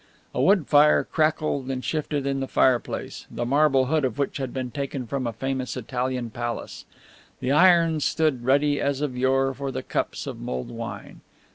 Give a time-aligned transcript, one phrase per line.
[0.33, 4.51] A wood fire crackled and shifted in the fireplace, the marble hood of which had
[4.51, 6.85] been taken from a famous Italian palace.
[7.39, 11.21] The irons stood ready as of yore for the cups of mulled wine.